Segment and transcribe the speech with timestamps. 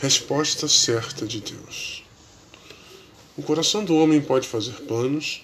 [0.00, 2.02] Resposta certa de Deus.
[3.36, 5.42] O coração do homem pode fazer planos,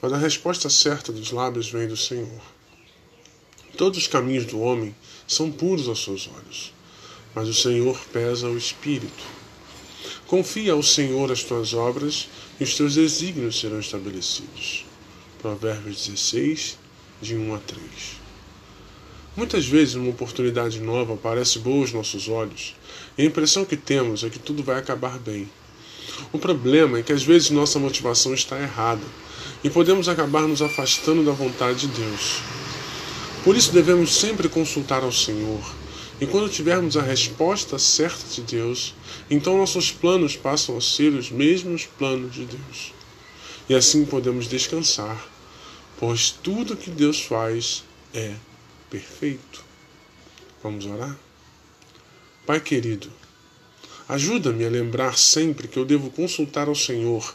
[0.00, 2.40] mas a resposta certa dos lábios vem do Senhor.
[3.76, 4.94] Todos os caminhos do homem
[5.26, 6.72] são puros aos seus olhos,
[7.34, 9.24] mas o Senhor pesa o espírito.
[10.28, 12.28] Confia ao Senhor as tuas obras
[12.60, 14.84] e os teus desígnios serão estabelecidos.
[15.42, 16.78] Provérbios 16,
[17.20, 18.25] de 1 a 3.
[19.36, 22.74] Muitas vezes uma oportunidade nova parece boa aos nossos olhos
[23.18, 25.46] e a impressão que temos é que tudo vai acabar bem.
[26.32, 29.04] O problema é que às vezes nossa motivação está errada
[29.62, 32.40] e podemos acabar nos afastando da vontade de Deus.
[33.44, 35.60] Por isso devemos sempre consultar ao Senhor.
[36.18, 38.94] E quando tivermos a resposta certa de Deus,
[39.30, 42.94] então nossos planos passam a ser os mesmos planos de Deus.
[43.68, 45.28] E assim podemos descansar,
[46.00, 47.84] pois tudo que Deus faz
[48.14, 48.32] é
[48.90, 49.64] perfeito.
[50.62, 51.16] Vamos orar?
[52.46, 53.10] Pai querido,
[54.08, 57.34] ajuda-me a lembrar sempre que eu devo consultar ao Senhor,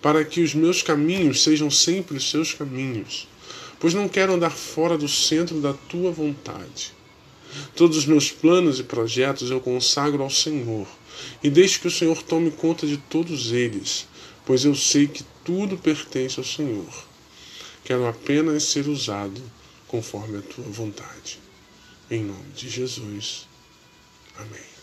[0.00, 3.28] para que os meus caminhos sejam sempre os seus caminhos,
[3.78, 6.94] pois não quero andar fora do centro da tua vontade.
[7.74, 10.86] Todos os meus planos e projetos eu consagro ao Senhor
[11.42, 14.06] e deixo que o Senhor tome conta de todos eles,
[14.44, 17.06] pois eu sei que tudo pertence ao Senhor.
[17.84, 19.40] Quero apenas ser usado
[19.96, 21.38] conforme a tua vontade.
[22.10, 23.48] Em nome de Jesus.
[24.36, 24.75] Amém.